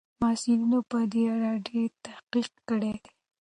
محصلینو 0.21 0.79
په 0.89 0.97
دې 1.11 1.23
اړه 1.35 1.51
ډېر 1.67 1.89
تحقیق 2.05 2.51
کړی 2.69 2.93
دی. 3.03 3.11